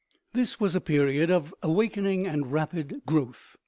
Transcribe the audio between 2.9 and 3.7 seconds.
growth.